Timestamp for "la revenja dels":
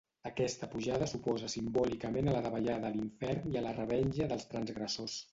3.67-4.49